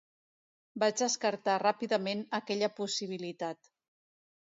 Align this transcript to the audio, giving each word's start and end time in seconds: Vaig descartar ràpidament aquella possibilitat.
Vaig 0.83 0.97
descartar 1.01 1.59
ràpidament 1.65 2.25
aquella 2.41 2.73
possibilitat. 2.83 3.75